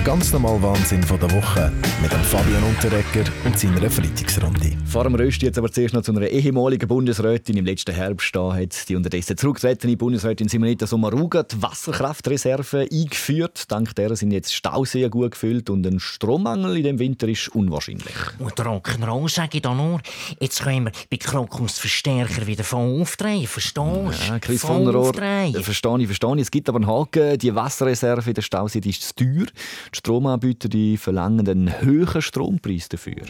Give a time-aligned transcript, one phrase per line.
[0.00, 4.72] Der ganz normale Wahnsinn von der Woche mit dem Fabian Unterrecker und seiner Freitagsrunde.
[4.86, 7.58] Vor dem Rösti jetzt aber zuerst noch zu einer ehemaligen Bundesrätin.
[7.58, 13.70] Im letzten Herbst da hat die unterdessen zurückgetretene Bundesrätin Simonetta Sommaruga die Wasserkraftreserve eingeführt.
[13.70, 18.16] Dank der sind jetzt Stauseen gut gefüllt und ein Strommangel in dem Winter ist unwahrscheinlich.
[18.38, 20.00] Und Rock'n'Roll sage ich da nur,
[20.40, 24.10] jetzt können wir bei Krokus Verstärker wieder voll aufdrehen, verstehst du?
[24.28, 25.62] Ja, Chris voll von der Rohr, aufdrehen.
[25.62, 26.40] verstehe ich, verstehe ich.
[26.40, 27.36] Es gibt aber einen Haken.
[27.36, 29.46] Die Wasserreserve in der Stausee ist zu teuer.
[29.92, 33.22] Die Stromanbieter die verlangen einen höheren Strompreis dafür.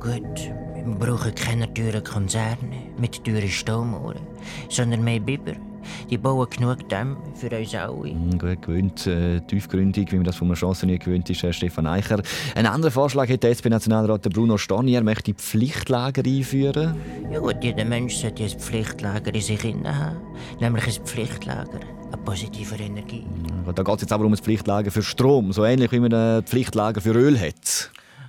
[0.00, 0.50] Gut,
[0.86, 4.22] wir brauchen keine teuren Konzerne mit teuren Staumohren,
[4.70, 5.52] sondern mehr Biber.
[6.10, 8.10] Die bauen genug Dämme für uns alle.
[8.10, 11.52] Hm, Gut gewöhnt, äh, tiefgründig, wie man das von einer Chance nie gewöhnt ist, Herr
[11.52, 12.22] Stefan Eicher.
[12.54, 14.94] Ein anderer Vorschlag hat der SP-Nationalrat Bruno Stani.
[14.94, 16.94] Er möchte Pflichtlager einführen.
[17.30, 20.16] Ja gut, jeder Mensch sollte ein Pflichtlager in sich haben.
[20.60, 21.80] Nämlich ein Pflichtlager
[22.12, 23.24] an positiver Energie.
[23.74, 26.42] Da geht es jetzt aber um ein Pflichtlager für Strom, so ähnlich wie man ein
[26.42, 27.77] Pflichtlager für Öl hat.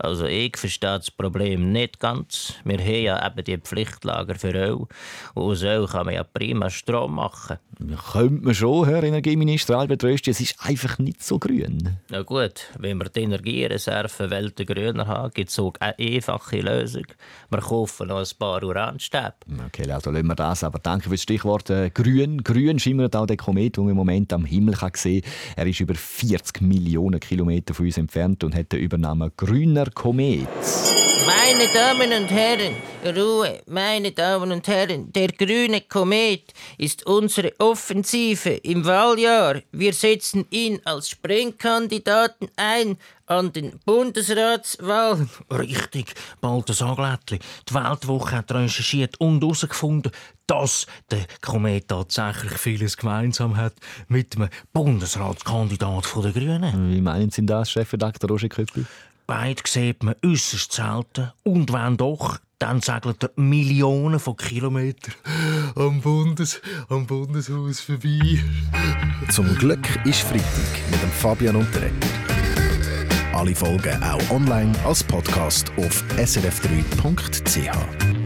[0.00, 2.54] Also ich verstehe das Problem nicht ganz.
[2.64, 4.86] Wir haben ja eben die Pflichtlager für Öl.
[5.34, 7.58] Und aus Öl kann man ja prima Strom machen.
[7.88, 11.96] Ja, könnte man schon, Herr Energieminister Albert Rösti, es ist einfach nicht so grün.
[12.10, 17.06] Na gut, wenn wir die Energiereserven Welten grüner haben, gibt es auch eine einfache Lösung.
[17.48, 19.34] Wir kaufen noch ein paar Uranstäbe.
[19.66, 20.64] Okay, also lassen wir das.
[20.64, 22.42] Aber danke für das Stichwort äh, grün.
[22.42, 25.32] Grün schimmert auch der Komet, den man im Moment am Himmel kann sehen kann.
[25.56, 30.48] Er ist über 40 Millionen Kilometer von uns entfernt und hat den Übernamen Grüner Komet.
[31.26, 32.74] Meine Damen und Herren,
[33.04, 39.60] Ruhe, meine Damen und Herren, der grüne Komet ist unsere Offensive im Wahljahr.
[39.70, 42.96] Wir setzen ihn als Sprengkandidaten ein
[43.26, 45.28] an den Bundesratswahlen.
[45.50, 47.38] Richtig, Balthasar Glättli.
[47.68, 50.12] Die Weltwoche hat recherchiert und herausgefunden,
[50.46, 53.74] dass der Komet tatsächlich vieles gemeinsam hat
[54.08, 56.92] mit dem Bundesratskandidat der Grünen.
[56.92, 58.86] Wie meinen Sie das, Chefredakteur Roger Köppel?
[59.30, 61.30] Beide sieht man äußerst selten.
[61.44, 65.14] Und wenn doch, dann segelt er Millionen von Kilometern
[65.76, 68.42] am, Bundes, am Bundeshaus vorbei.
[69.30, 70.42] Zum Glück ist Freitag
[70.90, 72.08] mit dem Fabian Unterrecker.
[73.32, 78.19] Alle Folgen auch online als Podcast auf srf3.ch.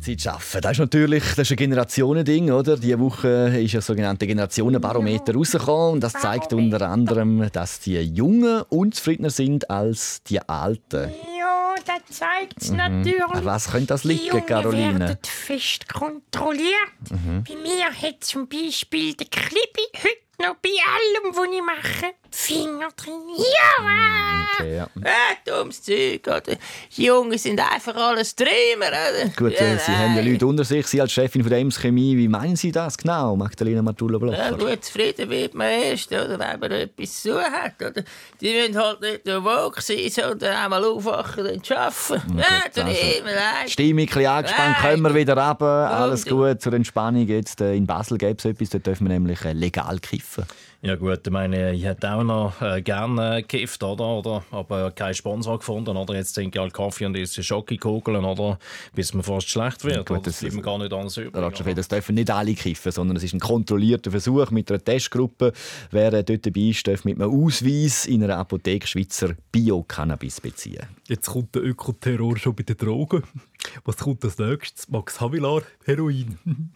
[0.00, 2.76] Teilzeit arbeiten, das ist natürlich das ist ein Generationending, oder?
[2.76, 8.62] Diese Woche ist ein sogenannte Generationenbarometer rausgekommen und das zeigt unter anderem, dass die Jungen
[8.68, 11.10] unzufriedener sind als die Alten.
[11.38, 13.20] Ja, das zeigt es natürlich.
[13.22, 14.98] An was könnte das Die liegen, Jungen Caroline?
[15.00, 16.68] werden fest kontrolliert.
[17.10, 22.88] Bei mir hat zum Beispiel der Klippi heute noch bei allem, was ich mache, Finger
[22.96, 23.12] drin.
[23.36, 24.44] Ja!
[24.58, 24.84] Okay, ja.
[25.02, 26.56] Äh, dummes Zeug, oder?
[26.96, 29.28] Die Jungen sind einfach alles Träumer, oder?
[29.36, 32.16] Gut, äh, Sie haben ja Leute unter sich, Sie als Chefin von der Ems Chemie.
[32.16, 34.56] Wie meinen Sie das genau, Magdalena Ja, Martula-Blocher?
[34.58, 37.80] gut, zufrieden wird man erst, oder, wenn man etwas zu tun hat.
[37.80, 38.02] Oder?
[38.40, 42.38] Die müssen halt nicht nur woke sein, sondern auch mal aufwachen und arbeiten.
[42.38, 43.68] Ja, gut, tut also.
[43.68, 44.90] Stimmung ein bisschen angespannt, Nein.
[44.92, 45.90] kommen wir wieder runter.
[45.90, 47.26] Alles gut zur Entspannung.
[47.26, 50.44] Jetzt äh, in Basel gäbe es etwas, dort dürfen wir nämlich äh, legal kiffen.
[50.84, 54.06] Ja gut, ich meine, ich hätte auch noch äh, gerne gekifft, oder?
[54.06, 54.44] oder?
[54.50, 56.14] Aber keinen Sponsor gefunden, oder?
[56.14, 58.58] Jetzt trinke ich halt Kaffee und esse Schokokugeln, oder?
[58.94, 60.06] Bis mir fast schlecht wird.
[60.06, 60.20] gut, oder?
[60.22, 61.42] das bleibt mir gar nicht anders übrig.
[61.62, 65.52] Federer, das dürfen nicht alle kiffen, sondern es ist ein kontrollierter Versuch mit einer Testgruppe.
[65.90, 70.86] Wer äh, dort dabei ist, darf mit einem Ausweis in einer Apotheke Schweizer Bio-Cannabis beziehen.
[71.08, 73.22] Jetzt kommt der Ökoterror schon bei den Drogen.
[73.84, 74.88] Was kommt als nächstes?
[74.88, 76.38] Max Havillard, Heroin.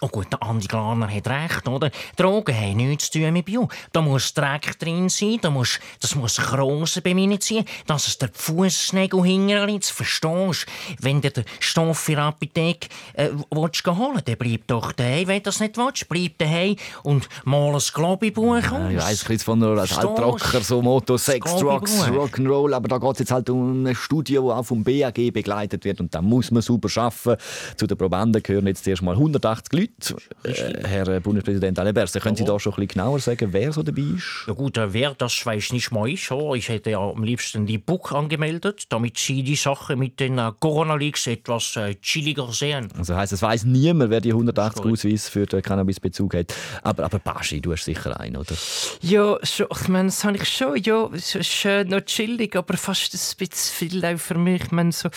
[0.00, 1.90] Oh gut, der Andi Glarner hat recht, oder?
[2.16, 3.68] Drogen haben nichts zu tun mit Bio.
[3.92, 8.16] Da muss Dreck drin sein, da muss, das muss Krosen bei mir ziehen, dass es
[8.16, 10.66] der Fußnägel hinterliegt, verstehst
[11.00, 15.28] Wenn du den Stoff in der Apotheke äh, willst gehen holen dann bleib doch daheim.
[15.28, 18.64] Wenn du das nicht willst, bleib daheim und mal ein Globibuch aus.
[18.64, 19.98] Ja, ich weiss, Chris von Verstehst?
[19.98, 22.02] Altrocker, so Motto Sex, Das Drugs.
[22.04, 25.84] Rock'n'Roll, aber da geht es jetzt halt um eine Studie, die auch vom BAG begleitet
[25.84, 27.42] wird und da muss man super arbeiten.
[27.76, 30.16] Zu den Probanden gehören jetzt erst mal 180 Leute.
[30.44, 33.82] Äh, Herr Bundespräsident Alain Berset, können Sie da schon ein bisschen genauer sagen, wer so
[33.82, 34.44] dabei ist?
[34.46, 36.30] Ja gut, äh, wer das weiß nicht mal ist.
[36.30, 36.56] Oder?
[36.56, 40.52] Ich hätte ja am liebsten die Book angemeldet, damit sie die Sache mit den äh,
[40.60, 42.88] Corona-Leaks etwas äh, chilliger sehen.
[42.96, 46.54] Also heisst, es weiß niemand, wer die 180 Ausweis für den Cannabisbezug hat.
[46.82, 48.54] Aber, aber Baschi, du hast sicher einen, oder?
[49.00, 50.76] Ja, schon, ich meine, das habe ich schon.
[50.82, 54.64] Ja, es ist schön noch chillig, aber fast ein bisschen viel auch für mich.
[54.64, 55.08] Ich meine, so,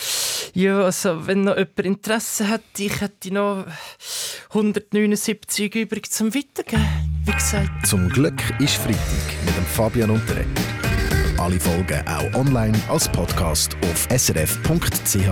[0.58, 3.64] ja, also, wenn noch jemand Interesse hat, ich hätte noch
[4.50, 6.84] 179 übrig zum Weitergeben.
[7.24, 7.86] Wie gesagt.
[7.86, 8.98] Zum Glück ist Freitag
[9.46, 10.48] mit dem Fabian Unterrecker.
[11.38, 15.28] Alle Folgen auch online als Podcast auf srf.ch-audio.